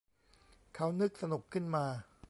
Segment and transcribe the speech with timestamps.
[0.75, 1.85] เขานึกสนุกขึ้นมา